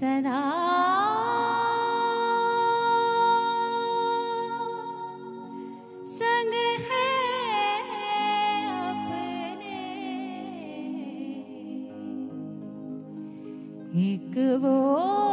सदा। 0.00 0.40
संग 6.06 6.54
एक 14.00 14.36
वो 14.62 15.29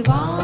we've 0.00 0.08
all 0.08 0.39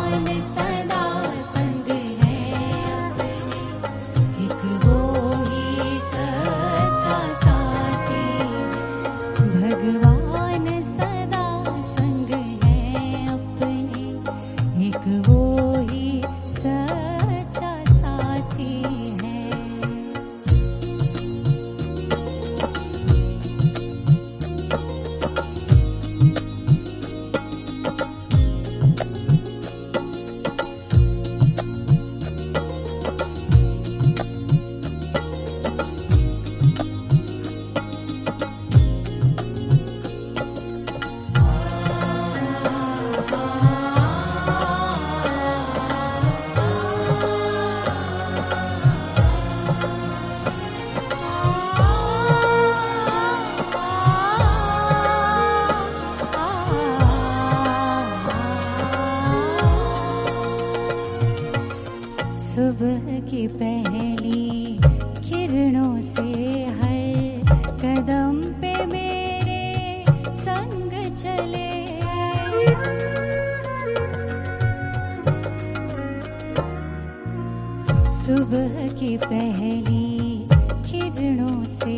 की 78.59 79.17
पहली 79.25 80.47
किरणों 80.91 81.65
से 81.73 81.95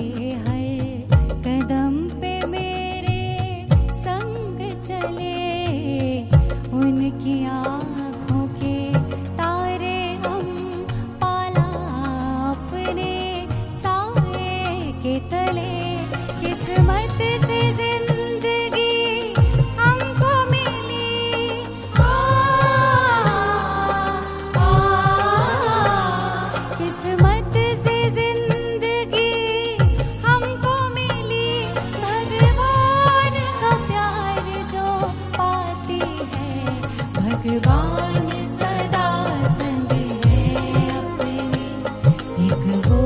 हर 0.47 0.67
कदम 1.47 1.97
पे 2.21 2.33
मेरे 2.51 3.67
संग 4.03 4.59
चले 4.83 5.28
Thank 42.49 42.87
you. 42.87 42.98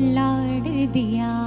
लाड 0.00 0.92
दिया, 0.92 1.44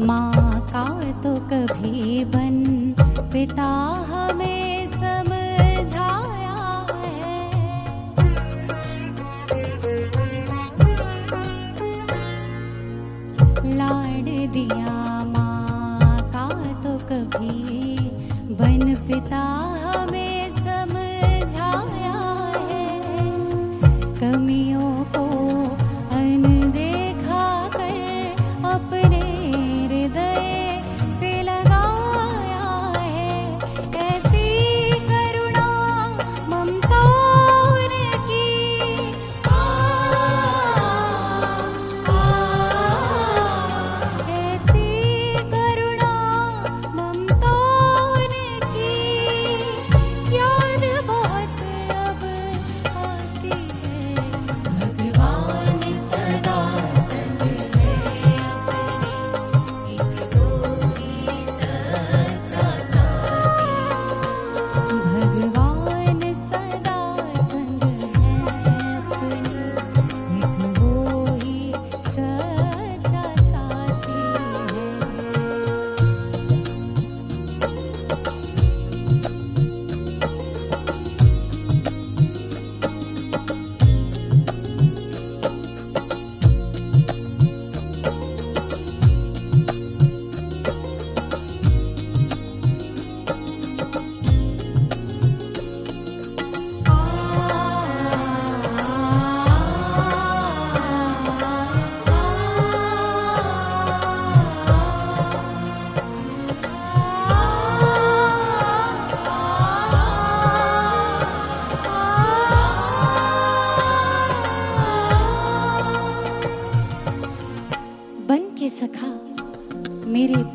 माँ 0.00 0.60
का 0.60 1.12
तो 1.22 1.36
कभी 1.36 2.24
बन। 2.24 2.94
पिता 3.32 3.66
हमें 4.10 4.86
समझाया 4.86 6.86
है। 6.90 7.50
लाड 13.76 14.52
दिया, 14.52 15.24
माँ 15.24 16.32
का 16.32 16.48
तो 16.82 16.98
कभी 16.98 17.98
बन। 18.54 18.94
पिता 18.94 19.67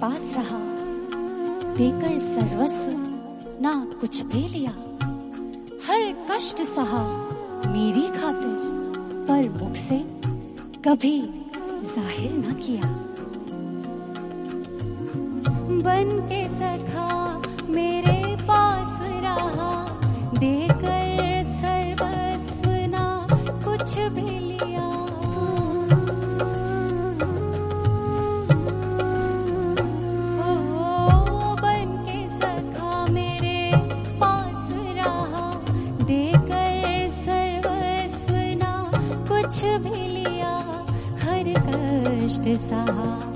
पास 0.04 0.34
रहा। 0.38 0.58
देकर 1.76 2.18
सर्वस्व 2.20 2.90
ना 3.62 3.74
कुछ 4.02 4.22
दे 4.24 4.40
लिया। 4.48 4.72
हर 5.86 6.02
कष्ट 6.32 6.62
सहा 6.64 7.04
मेरी 7.68 8.02
खातिर, 8.10 8.58
पर 9.28 9.48
मुख 9.60 9.76
से 9.76 10.00
कभी 10.86 11.16
ज़ाहिर 11.86 12.32
ना 12.38 12.54
किया। 12.60 12.90
बन 15.86 16.18
के 16.30 16.48
सखा 16.50 17.08
मेरे 17.70 18.13
सहा 42.58 43.33